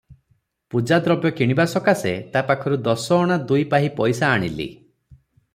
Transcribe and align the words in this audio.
ପୂଜାଦ୍ରବ୍ୟ 0.75 1.31
କିଣିବା 1.41 1.65
ସକାଶେ 1.75 2.13
ତା 2.37 2.43
ପାଖରୁ 2.49 2.81
ଦଶ 2.89 3.21
ଅଣା 3.27 3.41
ଦୁଇ 3.53 3.69
ପାହି 3.75 3.93
ପଇସା 4.01 4.33
ଆଣିଲି। 4.39 4.71